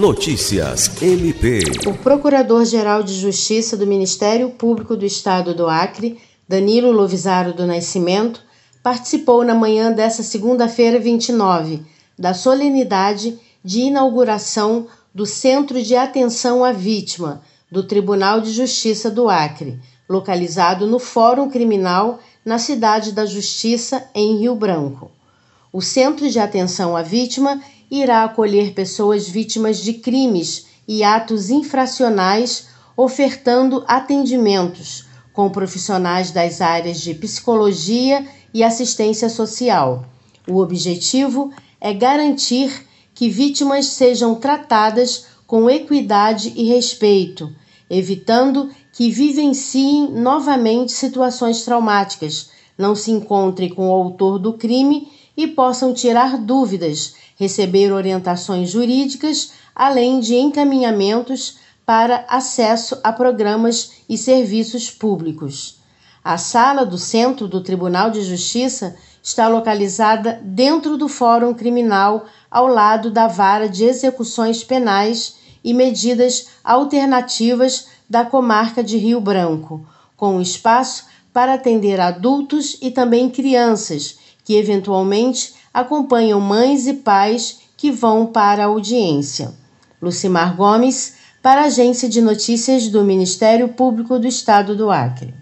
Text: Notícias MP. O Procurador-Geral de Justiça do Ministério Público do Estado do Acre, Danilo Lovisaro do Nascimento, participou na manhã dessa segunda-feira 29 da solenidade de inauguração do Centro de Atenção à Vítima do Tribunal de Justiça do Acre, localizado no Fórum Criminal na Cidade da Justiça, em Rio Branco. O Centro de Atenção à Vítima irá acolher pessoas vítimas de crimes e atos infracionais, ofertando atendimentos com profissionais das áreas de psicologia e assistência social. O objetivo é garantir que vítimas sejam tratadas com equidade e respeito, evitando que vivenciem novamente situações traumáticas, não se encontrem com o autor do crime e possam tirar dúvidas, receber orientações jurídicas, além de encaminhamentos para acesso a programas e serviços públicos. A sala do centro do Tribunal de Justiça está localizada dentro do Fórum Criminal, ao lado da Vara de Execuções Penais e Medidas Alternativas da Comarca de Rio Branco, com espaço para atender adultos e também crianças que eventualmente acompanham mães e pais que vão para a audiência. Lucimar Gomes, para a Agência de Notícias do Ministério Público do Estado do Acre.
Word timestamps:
Notícias 0.00 0.90
MP. 1.02 1.60
O 1.86 1.92
Procurador-Geral 1.92 3.02
de 3.02 3.12
Justiça 3.12 3.76
do 3.76 3.86
Ministério 3.86 4.48
Público 4.48 4.96
do 4.96 5.04
Estado 5.04 5.54
do 5.54 5.68
Acre, 5.68 6.18
Danilo 6.48 6.90
Lovisaro 6.90 7.52
do 7.52 7.66
Nascimento, 7.66 8.42
participou 8.82 9.44
na 9.44 9.54
manhã 9.54 9.92
dessa 9.92 10.22
segunda-feira 10.22 10.98
29 10.98 11.82
da 12.18 12.32
solenidade 12.32 13.38
de 13.62 13.80
inauguração 13.80 14.86
do 15.14 15.26
Centro 15.26 15.82
de 15.82 15.94
Atenção 15.94 16.64
à 16.64 16.72
Vítima 16.72 17.42
do 17.70 17.86
Tribunal 17.86 18.40
de 18.40 18.52
Justiça 18.52 19.10
do 19.10 19.28
Acre, 19.28 19.78
localizado 20.08 20.86
no 20.86 20.98
Fórum 20.98 21.50
Criminal 21.50 22.20
na 22.42 22.58
Cidade 22.58 23.12
da 23.12 23.26
Justiça, 23.26 24.08
em 24.14 24.38
Rio 24.38 24.54
Branco. 24.54 25.10
O 25.70 25.82
Centro 25.82 26.30
de 26.30 26.38
Atenção 26.38 26.96
à 26.96 27.02
Vítima 27.02 27.60
irá 27.90 28.24
acolher 28.24 28.72
pessoas 28.72 29.28
vítimas 29.28 29.78
de 29.78 29.94
crimes 29.94 30.66
e 30.86 31.02
atos 31.02 31.50
infracionais, 31.50 32.68
ofertando 32.96 33.84
atendimentos 33.86 35.06
com 35.32 35.50
profissionais 35.50 36.30
das 36.30 36.60
áreas 36.60 37.00
de 37.00 37.14
psicologia 37.14 38.26
e 38.52 38.62
assistência 38.62 39.28
social. 39.28 40.04
O 40.48 40.58
objetivo 40.58 41.52
é 41.80 41.92
garantir 41.92 42.86
que 43.14 43.28
vítimas 43.28 43.86
sejam 43.86 44.34
tratadas 44.34 45.26
com 45.46 45.68
equidade 45.68 46.52
e 46.56 46.64
respeito, 46.64 47.52
evitando 47.88 48.70
que 48.92 49.10
vivenciem 49.10 50.10
novamente 50.12 50.92
situações 50.92 51.64
traumáticas, 51.64 52.50
não 52.76 52.94
se 52.94 53.10
encontrem 53.10 53.68
com 53.68 53.88
o 53.88 53.94
autor 53.94 54.38
do 54.38 54.54
crime 54.54 55.08
e 55.36 55.46
possam 55.46 55.94
tirar 55.94 56.36
dúvidas, 56.38 57.14
receber 57.36 57.92
orientações 57.92 58.70
jurídicas, 58.70 59.52
além 59.74 60.20
de 60.20 60.34
encaminhamentos 60.34 61.58
para 61.86 62.24
acesso 62.28 62.98
a 63.02 63.12
programas 63.12 63.92
e 64.08 64.16
serviços 64.16 64.90
públicos. 64.90 65.80
A 66.22 66.36
sala 66.36 66.84
do 66.84 66.98
centro 66.98 67.48
do 67.48 67.62
Tribunal 67.62 68.10
de 68.10 68.22
Justiça 68.22 68.94
está 69.22 69.48
localizada 69.48 70.40
dentro 70.44 70.96
do 70.96 71.08
Fórum 71.08 71.54
Criminal, 71.54 72.26
ao 72.50 72.66
lado 72.66 73.10
da 73.10 73.26
Vara 73.26 73.68
de 73.68 73.84
Execuções 73.84 74.62
Penais 74.62 75.36
e 75.64 75.72
Medidas 75.72 76.48
Alternativas 76.62 77.88
da 78.08 78.24
Comarca 78.24 78.84
de 78.84 78.96
Rio 78.98 79.20
Branco, 79.20 79.86
com 80.16 80.40
espaço 80.40 81.06
para 81.32 81.54
atender 81.54 81.98
adultos 82.00 82.76
e 82.82 82.90
também 82.90 83.30
crianças 83.30 84.19
que 84.50 84.56
eventualmente 84.56 85.54
acompanham 85.72 86.40
mães 86.40 86.88
e 86.88 86.94
pais 86.94 87.60
que 87.76 87.88
vão 87.88 88.26
para 88.26 88.64
a 88.64 88.66
audiência. 88.66 89.54
Lucimar 90.02 90.56
Gomes, 90.56 91.14
para 91.40 91.60
a 91.60 91.64
Agência 91.66 92.08
de 92.08 92.20
Notícias 92.20 92.88
do 92.88 93.04
Ministério 93.04 93.68
Público 93.68 94.18
do 94.18 94.26
Estado 94.26 94.74
do 94.74 94.90
Acre. 94.90 95.32